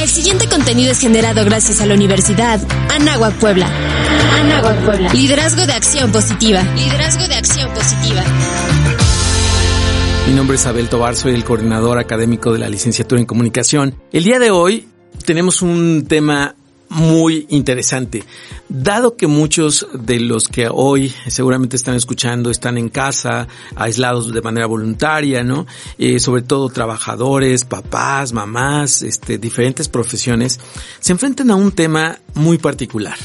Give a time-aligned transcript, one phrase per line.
[0.00, 3.66] El siguiente contenido es generado gracias a la Universidad Anáhuac Puebla.
[4.34, 5.12] Anáhuac Puebla.
[5.12, 6.62] Liderazgo de acción positiva.
[6.74, 8.22] Liderazgo de acción positiva.
[10.26, 13.94] Mi nombre es Abel Tobar, soy el coordinador académico de la licenciatura en comunicación.
[14.12, 14.88] El día de hoy
[15.24, 16.54] tenemos un tema
[16.94, 18.24] muy interesante.
[18.68, 24.40] Dado que muchos de los que hoy seguramente están escuchando están en casa, aislados de
[24.40, 25.66] manera voluntaria, ¿no?
[25.98, 30.60] Eh, sobre todo trabajadores, papás, mamás, este, diferentes profesiones,
[31.00, 33.16] se enfrentan a un tema muy particular.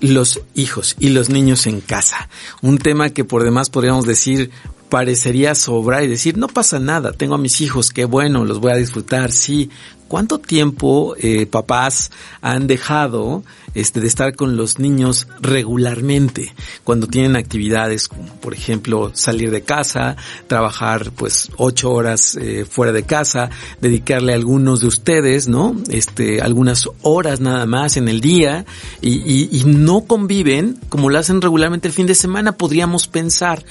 [0.00, 2.28] Los hijos y los niños en casa.
[2.62, 4.50] Un tema que por demás podríamos decir
[4.88, 8.72] parecería sobrar y decir, no pasa nada, tengo a mis hijos, qué bueno, los voy
[8.72, 9.70] a disfrutar, sí,
[10.08, 17.36] ¿Cuánto tiempo eh, papás han dejado este, de estar con los niños regularmente cuando tienen
[17.36, 23.50] actividades, como por ejemplo salir de casa, trabajar pues ocho horas eh, fuera de casa,
[23.80, 25.76] dedicarle a algunos de ustedes, ¿no?
[25.90, 28.64] Este, algunas horas nada más en el día
[29.02, 33.64] y, no conviven como lo hacen regularmente el fin de semana, podríamos pensar.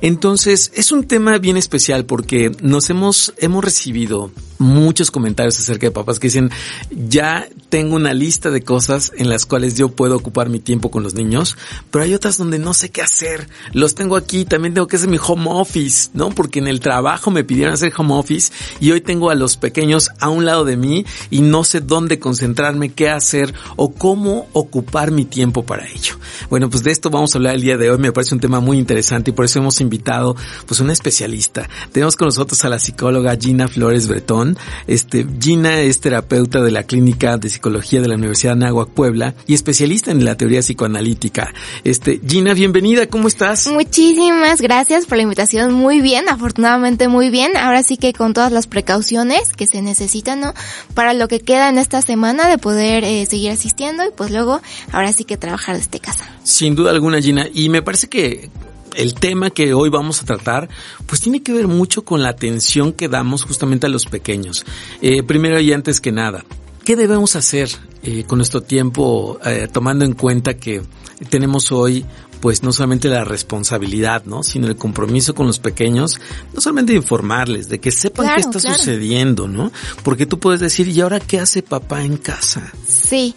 [0.00, 5.90] Entonces es un tema bien especial porque nos hemos hemos recibido muchos comentarios acerca de
[5.90, 6.50] papás que dicen,
[6.90, 11.02] ya tengo una lista de cosas en las cuales yo puedo ocupar mi tiempo con
[11.02, 11.56] los niños,
[11.90, 13.48] pero hay otras donde no sé qué hacer.
[13.72, 16.30] Los tengo aquí, también tengo que hacer mi home office, ¿no?
[16.30, 20.10] Porque en el trabajo me pidieron hacer home office y hoy tengo a los pequeños
[20.20, 25.10] a un lado de mí y no sé dónde concentrarme, qué hacer o cómo ocupar
[25.10, 26.18] mi tiempo para ello.
[26.50, 27.98] Bueno, pues de esto vamos a hablar el día de hoy.
[27.98, 30.36] Me parece un tema muy interesante y por eso hemos invitado
[30.66, 31.68] pues una especialista.
[31.92, 34.58] Tenemos con nosotros a la psicóloga Gina Flores Bretón.
[34.86, 39.34] Este, Gina es terapeuta de la Clínica de Psicología de la Universidad de Anáhuac Puebla
[39.46, 41.54] y especialista en la teoría psicoanalítica.
[41.84, 43.68] Este, Gina, bienvenida, ¿cómo estás?
[43.68, 47.56] Muchísimas gracias por la invitación, muy bien, afortunadamente muy bien.
[47.56, 50.54] Ahora sí que con todas las precauciones que se necesitan, ¿no?
[50.94, 54.60] Para lo que queda en esta semana de poder eh, seguir asistiendo y pues luego
[54.90, 56.28] ahora sí que trabajar desde casa.
[56.42, 58.50] Sin duda alguna, Gina, y me parece que
[58.96, 60.68] el tema que hoy vamos a tratar,
[61.06, 64.64] pues tiene que ver mucho con la atención que damos justamente a los pequeños.
[65.00, 66.44] Eh, primero y antes que nada,
[66.84, 67.70] ¿qué debemos hacer
[68.02, 70.82] eh, con nuestro tiempo, eh, tomando en cuenta que
[71.30, 72.04] tenemos hoy
[72.42, 74.42] pues no solamente la responsabilidad, ¿no?
[74.42, 76.20] Sino el compromiso con los pequeños,
[76.52, 78.76] no solamente de informarles, de que sepan Claro, qué está claro.
[78.76, 79.70] sucediendo, ¿no?
[80.02, 82.72] Porque tú puedes decir, ¿y ahora qué hace papá en casa?
[82.84, 83.36] Sí,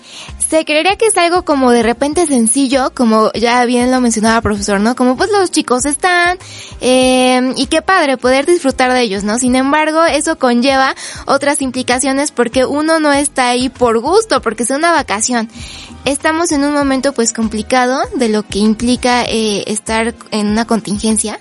[0.50, 4.42] se creería que es algo como de repente sencillo, como ya bien lo mencionaba el
[4.42, 4.96] profesor, ¿no?
[4.96, 6.40] Como pues los chicos están,
[6.82, 9.38] eh, y qué padre poder disfrutar de ellos, ¿no?
[9.38, 10.96] Sin embargo, eso conlleva
[11.28, 15.48] otras implicaciones porque uno no está ahí por gusto, porque es una vacación.
[16.06, 21.40] Estamos en un momento pues complicado de lo que implica eh, estar en una contingencia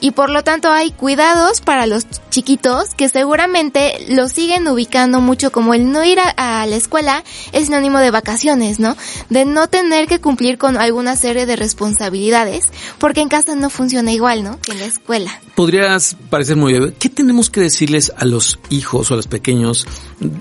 [0.00, 5.50] y por lo tanto hay cuidados para los chiquitos que seguramente los siguen ubicando mucho
[5.52, 7.22] como el no ir a, a la escuela
[7.52, 8.96] es sinónimo de vacaciones, ¿no?
[9.28, 12.66] De no tener que cumplir con alguna serie de responsabilidades
[12.98, 14.60] porque en casa no funciona igual, ¿no?
[14.60, 15.40] Que en la escuela.
[15.54, 16.94] Podrías parecer muy obvio.
[16.98, 19.86] ¿Qué tenemos que decirles a los hijos o a los pequeños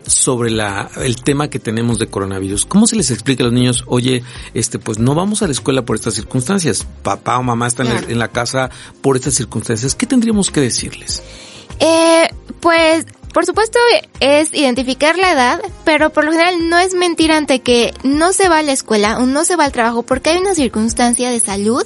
[0.06, 2.66] sobre la, el tema que tenemos de coronavirus?
[2.66, 5.84] ¿Cómo se les explica a los niños, oye, este, pues no vamos a la escuela
[5.84, 6.86] por estas circunstancias?
[7.04, 8.08] Papá o mamá están Claro.
[8.10, 8.70] en la casa
[9.02, 9.49] por estas circunstancias.
[9.96, 11.22] ¿Qué tendríamos que decirles?
[11.80, 12.28] Eh,
[12.60, 13.80] pues, por supuesto
[14.20, 18.50] es identificar la edad, pero por lo general no es mentir ante que no se
[18.50, 21.40] va a la escuela o no se va al trabajo porque hay una circunstancia de
[21.40, 21.86] salud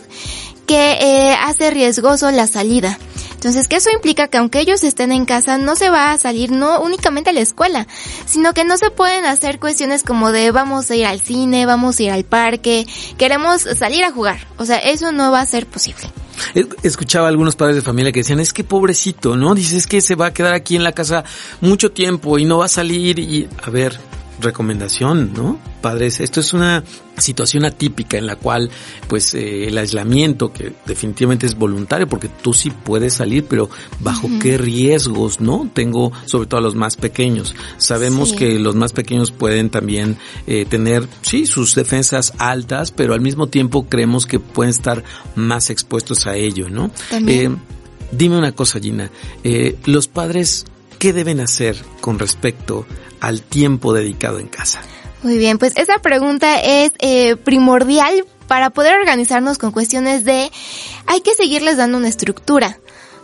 [0.65, 2.97] que eh, hace riesgoso la salida.
[3.33, 6.51] Entonces, que eso implica que aunque ellos estén en casa, no se va a salir
[6.51, 7.87] no únicamente a la escuela,
[8.25, 11.99] sino que no se pueden hacer cuestiones como de vamos a ir al cine, vamos
[11.99, 12.87] a ir al parque,
[13.17, 14.47] queremos salir a jugar.
[14.57, 16.09] O sea, eso no va a ser posible.
[16.83, 19.55] Escuchaba a algunos padres de familia que decían, es que pobrecito, ¿no?
[19.55, 21.23] Dices que se va a quedar aquí en la casa
[21.61, 23.97] mucho tiempo y no va a salir y, a ver,
[24.43, 25.59] recomendación, ¿no?
[25.81, 26.83] Padres, esto es una
[27.17, 28.69] situación atípica en la cual,
[29.07, 33.69] pues, eh, el aislamiento, que definitivamente es voluntario, porque tú sí puedes salir, pero
[33.99, 35.69] bajo qué riesgos, ¿no?
[35.73, 37.55] Tengo, sobre todo a los más pequeños.
[37.77, 38.35] Sabemos Sí.
[38.37, 40.17] que los más pequeños pueden también
[40.47, 45.03] eh, tener, sí, sus defensas altas, pero al mismo tiempo creemos que pueden estar
[45.35, 46.91] más expuestos a ello, ¿no?
[47.09, 47.53] También.
[47.53, 47.57] Eh,
[48.11, 49.09] dime una cosa, Gina.
[49.43, 50.65] Eh, los padres,
[51.03, 52.85] ¿qué deben hacer con respecto
[53.19, 54.79] al tiempo dedicado en casa?
[55.21, 60.49] Muy bien, pues esa pregunta es eh, primordial para poder organizarnos con cuestiones de
[61.05, 62.79] hay que seguirles dando una estructura.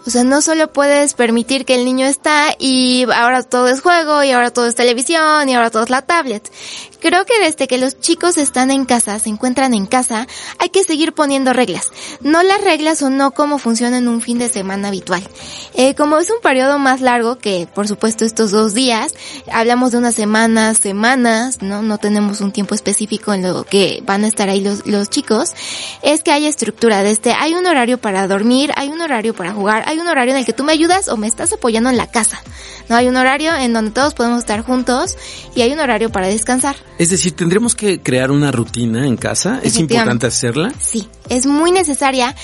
[0.10, 4.24] O sea, no solo puedes permitir que el niño está y ahora todo es juego
[4.24, 6.52] y ahora todo es televisión y ahora todo es la tablet.
[7.00, 10.28] Creo que desde que los chicos están en casa, se encuentran en casa,
[10.58, 11.92] hay que seguir poniendo reglas.
[12.22, 15.22] No las reglas o no cómo funciona en un fin de semana habitual.
[15.76, 19.14] Eh, como es un periodo más largo que, por supuesto, estos dos días,
[19.50, 21.84] hablamos de unas semanas, semanas, ¿no?
[21.84, 25.52] No tenemos un tiempo específico en lo que van a estar ahí los, los chicos.
[26.02, 29.54] Es que hay estructura de este, hay un horario para dormir, hay un horario para
[29.54, 31.98] jugar, hay un horario en el que tú me ayudas o me estás apoyando en
[31.98, 32.42] la casa.
[32.90, 35.16] No hay un horario en donde todos podemos estar juntos
[35.56, 36.75] y hay un horario para descansar.
[36.98, 39.60] Es decir, tendremos que crear una rutina en casa.
[39.63, 40.72] ¿Es importante hacerla?
[40.81, 42.36] Sí, es muy necesaria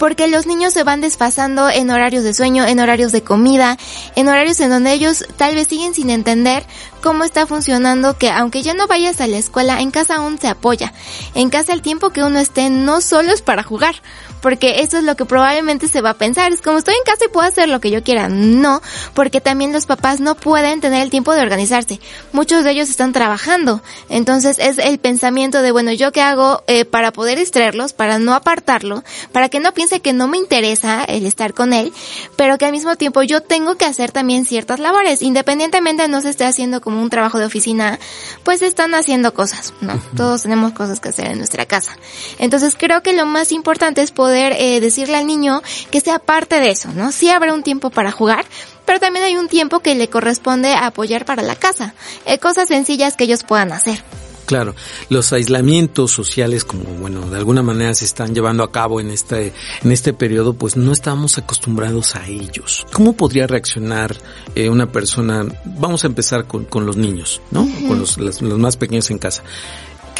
[0.00, 3.76] porque los niños se van desfasando en horarios de sueño, en horarios de comida,
[4.16, 6.64] en horarios en donde ellos tal vez siguen sin entender
[7.00, 10.48] cómo está funcionando que aunque ya no vayas a la escuela, en casa aún se
[10.48, 10.92] apoya.
[11.34, 13.96] En casa el tiempo que uno esté no solo es para jugar,
[14.40, 16.52] porque eso es lo que probablemente se va a pensar.
[16.52, 18.28] Es como estoy en casa y puedo hacer lo que yo quiera.
[18.28, 18.80] No,
[19.14, 22.00] porque también los papás no pueden tener el tiempo de organizarse.
[22.32, 23.82] Muchos de ellos están trabajando.
[24.08, 28.34] Entonces es el pensamiento de, bueno, ¿yo qué hago eh, para poder extraerlos, para no
[28.34, 29.02] apartarlo,
[29.32, 31.92] para que no piense que no me interesa el estar con él,
[32.36, 36.30] pero que al mismo tiempo yo tengo que hacer también ciertas labores, independientemente no se
[36.30, 37.98] esté haciendo como un trabajo de oficina,
[38.42, 40.00] pues están haciendo cosas, ¿no?
[40.16, 41.96] Todos tenemos cosas que hacer en nuestra casa.
[42.38, 45.60] Entonces creo que lo más importante es poder poder eh, decirle al niño
[45.90, 47.10] que sea parte de eso, ¿no?
[47.10, 48.44] Sí habrá un tiempo para jugar,
[48.84, 51.94] pero también hay un tiempo que le corresponde apoyar para la casa,
[52.26, 54.04] eh, cosas sencillas que ellos puedan hacer.
[54.50, 54.74] Claro,
[55.10, 59.52] los aislamientos sociales, como bueno, de alguna manera se están llevando a cabo en este,
[59.84, 62.84] en este periodo, pues no estamos acostumbrados a ellos.
[62.92, 64.16] ¿Cómo podría reaccionar
[64.56, 65.46] eh, una persona?
[65.64, 67.64] Vamos a empezar con, con los niños, ¿no?
[67.86, 69.44] Con los, los, los más pequeños en casa.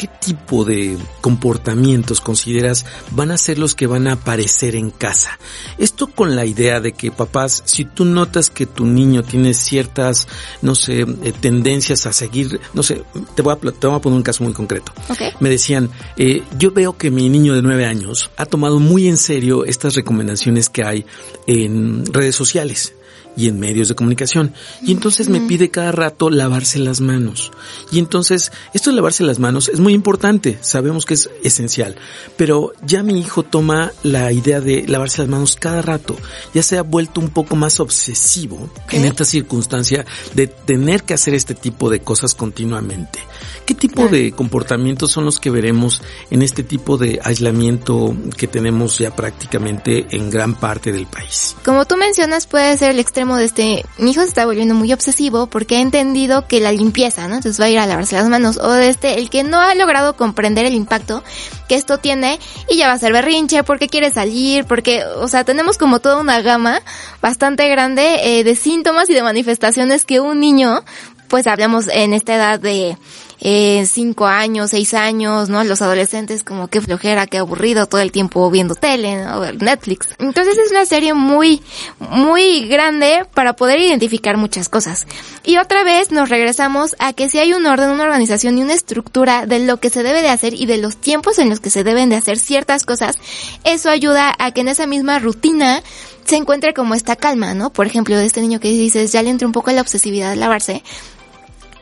[0.01, 5.37] ¿Qué tipo de comportamientos consideras van a ser los que van a aparecer en casa?
[5.77, 10.27] Esto con la idea de que papás, si tú notas que tu niño tiene ciertas,
[10.63, 13.03] no sé, eh, tendencias a seguir, no sé,
[13.35, 14.91] te voy a, te voy a poner un caso muy concreto.
[15.07, 15.33] Okay.
[15.39, 19.17] Me decían, eh, yo veo que mi niño de nueve años ha tomado muy en
[19.17, 21.05] serio estas recomendaciones que hay
[21.45, 22.95] en redes sociales
[23.35, 24.53] y en medios de comunicación.
[24.81, 27.51] Y entonces me pide cada rato lavarse las manos.
[27.91, 31.95] Y entonces, esto de lavarse las manos es muy importante, sabemos que es esencial,
[32.37, 36.15] pero ya mi hijo toma la idea de lavarse las manos cada rato,
[36.53, 38.97] ya se ha vuelto un poco más obsesivo ¿Qué?
[38.97, 43.19] en esta circunstancia de tener que hacer este tipo de cosas continuamente.
[43.65, 48.97] ¿Qué tipo de comportamientos son los que veremos en este tipo de aislamiento que tenemos
[48.97, 51.55] ya prácticamente en gran parte del país?
[51.63, 54.91] Como tú mencionas, puede ser el extremo de este, mi hijo se está volviendo muy
[54.93, 57.35] obsesivo porque ha entendido que la limpieza, ¿no?
[57.35, 58.57] Entonces va a ir a lavarse las manos.
[58.57, 61.23] O de este, el que no ha logrado comprender el impacto
[61.67, 62.39] que esto tiene
[62.69, 66.17] y ya va a ser berrinche porque quiere salir, porque, o sea, tenemos como toda
[66.17, 66.81] una gama
[67.21, 70.83] bastante grande eh, de síntomas y de manifestaciones que un niño,
[71.27, 72.97] pues hablamos en esta edad de
[73.43, 75.63] eh, cinco años, seis años, ¿no?
[75.63, 79.51] Los adolescentes como qué flojera, qué aburrido, todo el tiempo viendo tele, ¿no?
[79.51, 80.09] Netflix.
[80.19, 81.61] Entonces es una serie muy,
[81.99, 85.07] muy grande para poder identificar muchas cosas.
[85.43, 88.73] Y otra vez nos regresamos a que si hay un orden, una organización y una
[88.73, 91.71] estructura de lo que se debe de hacer y de los tiempos en los que
[91.71, 93.17] se deben de hacer ciertas cosas,
[93.63, 95.81] eso ayuda a que en esa misma rutina
[96.25, 97.71] se encuentre como esta calma, ¿no?
[97.71, 100.35] Por ejemplo, de este niño que dices, ya le entró un poco la obsesividad de
[100.35, 100.83] lavarse,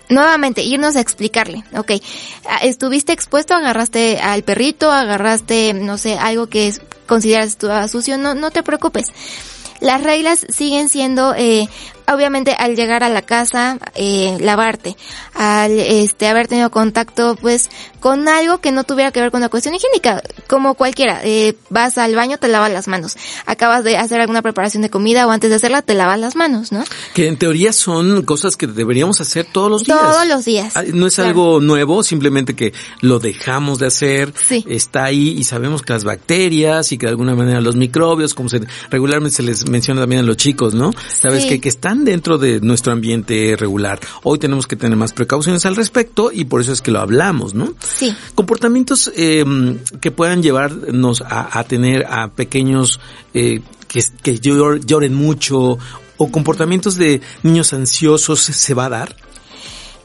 [0.09, 1.91] nuevamente, irnos a explicarle, ok,
[2.63, 6.73] estuviste expuesto, agarraste al perrito, agarraste, no sé, algo que
[7.07, 7.57] consideras
[7.91, 9.07] sucio, no, no te preocupes.
[9.79, 11.69] Las reglas siguen siendo, eh,
[12.13, 14.95] obviamente al llegar a la casa, eh, lavarte,
[15.33, 19.49] al este haber tenido contacto pues con algo que no tuviera que ver con la
[19.49, 24.21] cuestión higiénica, como cualquiera, eh, vas al baño, te lavas las manos, acabas de hacer
[24.21, 26.83] alguna preparación de comida o antes de hacerla te lavas las manos, ¿no?
[27.13, 29.99] Que en teoría son cosas que deberíamos hacer todos los días.
[29.99, 30.73] Todos los días.
[30.93, 31.29] No es claro.
[31.29, 34.63] algo nuevo, simplemente que lo dejamos de hacer, sí.
[34.67, 38.49] está ahí y sabemos que las bacterias y que de alguna manera los microbios, como
[38.49, 40.91] se regularmente se les menciona también a los chicos, ¿no?
[41.21, 41.49] Sabes Sí.
[41.49, 43.99] que, que están dentro de nuestro ambiente regular.
[44.23, 47.53] Hoy tenemos que tener más precauciones al respecto y por eso es que lo hablamos,
[47.53, 47.73] ¿no?
[47.79, 48.15] Sí.
[48.35, 49.45] Comportamientos eh,
[50.01, 52.99] que puedan llevarnos a, a tener a pequeños
[53.33, 55.77] eh, que, que llor- lloren mucho
[56.17, 59.15] o comportamientos de niños ansiosos se va a dar.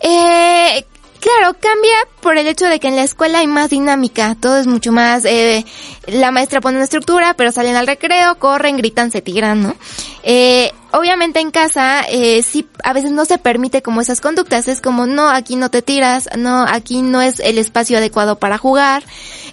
[0.01, 0.85] Eh,
[1.25, 4.67] claro, cambia por el hecho de que en la escuela hay más dinámica, todo es
[4.67, 5.65] mucho más, eh,
[6.07, 9.75] la maestra pone una estructura, pero salen al recreo, corren, gritan, se tiran, ¿no?
[10.23, 14.69] Eh, obviamente en casa, eh, sí, a veces no se permite como esas conductas.
[14.69, 18.57] Es como, no, aquí no te tiras, no, aquí no es el espacio adecuado para
[18.57, 19.03] jugar.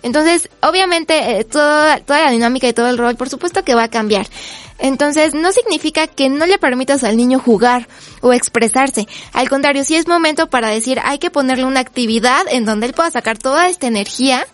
[0.03, 3.83] Entonces, obviamente, eh, toda, toda la dinámica y todo el rol, por supuesto que va
[3.83, 4.27] a cambiar.
[4.81, 7.88] Entonces, no significa que no le permitas al niño jugar
[8.21, 9.07] o expresarse.
[9.31, 12.93] Al contrario, sí es momento para decir, hay que ponerle una actividad en donde él
[12.93, 14.45] pueda sacar toda esta energía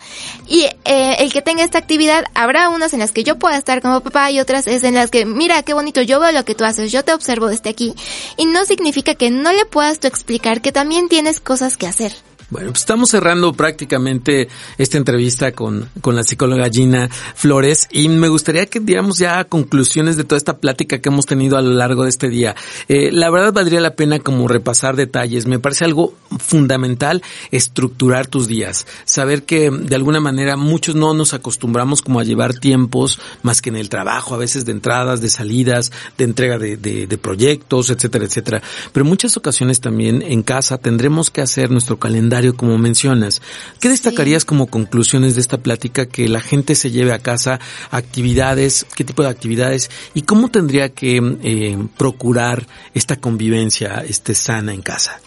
[0.45, 3.81] y eh, el que tenga esta actividad, habrá unas en las que yo pueda estar
[3.81, 6.55] como papá y otras es en las que, mira, qué bonito, yo veo lo que
[6.55, 7.95] tú haces, yo te observo desde aquí.
[8.35, 12.13] Y no significa que no le puedas tú explicar que también tienes cosas que hacer.
[12.49, 18.29] Bueno, pues estamos cerrando prácticamente esta entrevista con, con la psicóloga Gina Flores y me
[18.29, 22.03] gustaría que diéramos ya conclusiones de toda esta plática que hemos tenido a lo largo
[22.03, 22.55] de este día.
[22.87, 25.45] Eh, la verdad valdría la pena como repasar detalles.
[25.45, 28.87] Me parece algo fundamental estructurar tus días.
[29.03, 33.71] Saber que de alguna manera muchos no nos acostumbramos como a llevar tiempos más que
[33.71, 37.89] en el trabajo, a veces de entradas, de salidas, de entrega de, de, de proyectos,
[37.89, 38.61] etcétera, etcétera.
[38.93, 43.41] Pero en muchas ocasiones también en casa tendremos que hacer nuestro calendario como mencionas.
[43.79, 44.47] ¿Qué destacarías sí.
[44.47, 47.59] como conclusiones de esta plática que la gente se lleve a casa?
[47.91, 54.73] Actividades, qué tipo de actividades y cómo tendría que eh, procurar esta convivencia este, sana
[54.73, 55.19] en casa?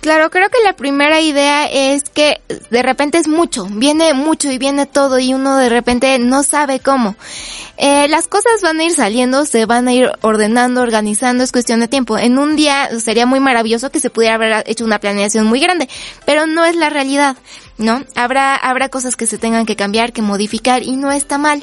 [0.00, 2.40] Claro, creo que la primera idea es que
[2.70, 6.78] de repente es mucho, viene mucho y viene todo y uno de repente no sabe
[6.78, 7.16] cómo.
[7.76, 11.80] Eh, las cosas van a ir saliendo, se van a ir ordenando, organizando, es cuestión
[11.80, 12.16] de tiempo.
[12.16, 15.88] En un día sería muy maravilloso que se pudiera haber hecho una planeación muy grande,
[16.24, 17.36] pero no es la realidad,
[17.76, 18.04] ¿no?
[18.14, 21.62] Habrá, habrá cosas que se tengan que cambiar, que modificar y no está mal.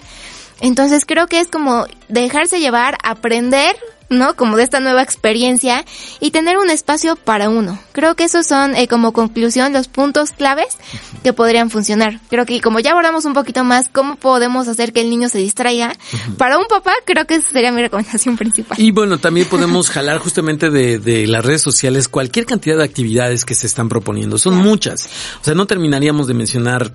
[0.62, 3.76] Entonces creo que es como dejarse llevar, aprender,
[4.10, 4.36] ¿no?
[4.36, 5.86] Como de esta nueva experiencia
[6.20, 7.80] y tener un espacio para uno.
[7.92, 10.78] Creo que esos son, eh, como conclusión, los puntos claves
[11.24, 12.20] que podrían funcionar.
[12.30, 15.40] Creo que como ya abordamos un poquito más cómo podemos hacer que el niño se
[15.40, 15.94] distraiga,
[16.38, 18.80] para un papá creo que esa sería mi recomendación principal.
[18.80, 23.46] Y bueno, también podemos jalar justamente de, de, las redes sociales cualquier cantidad de actividades
[23.46, 24.38] que se están proponiendo.
[24.38, 25.10] Son muchas.
[25.42, 26.92] O sea, no terminaríamos de mencionar,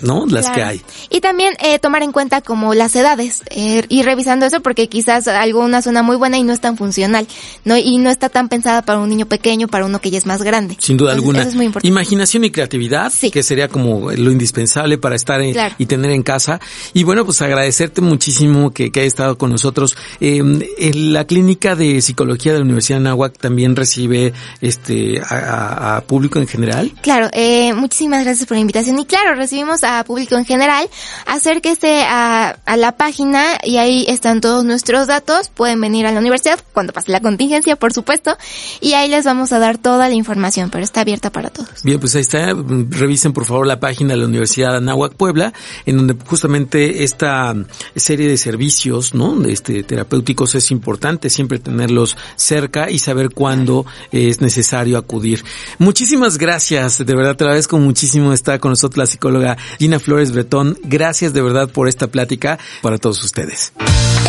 [0.00, 0.26] ¿no?
[0.26, 0.54] Las claro.
[0.54, 0.82] que hay.
[1.10, 5.28] Y también eh, tomar en cuenta como las edades, eh, ir revisando eso porque quizás
[5.28, 7.26] alguna suena muy buena y no es tan funcional,
[7.64, 7.76] ¿no?
[7.76, 10.42] Y no está tan pensada para un niño pequeño, para uno que ya es más
[10.42, 10.76] grande.
[10.80, 11.40] Sin duda Entonces, alguna.
[11.40, 11.88] Eso es muy importante.
[11.88, 13.30] Imaginación y creatividad, sí.
[13.30, 15.74] que sería como lo indispensable para estar en, claro.
[15.78, 16.60] y tener en casa.
[16.94, 19.96] Y bueno, pues agradecerte muchísimo que, que hayas estado con nosotros.
[20.20, 20.38] Eh,
[20.78, 26.00] en la clínica de psicología de la Universidad de Nahuac también recibe este a, a
[26.02, 26.92] público en general.
[27.02, 28.98] Claro, eh, muchísimas gracias por la invitación.
[28.98, 30.88] Y claro, recibimos a público en general.
[31.26, 35.48] Acérquese a, a la página y ahí están todos nuestros datos.
[35.48, 38.36] Pueden venir a la universidad cuando pase la contingencia, por supuesto,
[38.80, 41.82] y ahí les vamos a dar toda la información, pero está abierta para todos.
[41.82, 42.54] Bien, pues ahí está,
[42.90, 45.52] revisen por favor la página de la Universidad de Anáhuac Puebla,
[45.86, 47.54] en donde justamente esta
[47.96, 49.44] serie de servicios, ¿no?
[49.44, 55.44] Este terapéuticos es importante siempre tenerlos cerca y saber cuándo es necesario acudir.
[55.78, 59.47] Muchísimas gracias, de verdad te agradezco muchísimo estar con nosotros la psicóloga
[59.78, 60.76] Gina Flores Bretón.
[60.82, 63.72] Gracias de verdad por esta plática para todos ustedes.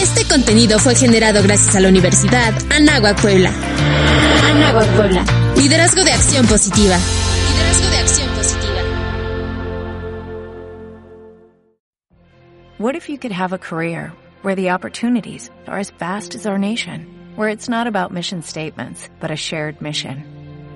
[0.02, 3.52] Este contenido fue generado gracias a la Universidad Anáhuac Puebla.
[4.44, 5.26] Anáhuac Puebla.
[5.58, 6.98] Liderazgo de acción positiva.
[6.98, 8.80] Liderazgo de acción positiva.
[12.78, 16.58] What if you could have a career where the opportunities are as vast as our
[16.58, 20.39] nation, where it's not about mission statements, but a shared mission?